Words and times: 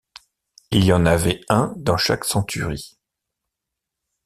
Il 0.71 0.83
y 0.85 0.93
en 0.93 1.05
avait 1.05 1.41
un 1.47 1.75
dans 1.77 1.95
chaque 1.95 2.25
centurie. 2.25 2.97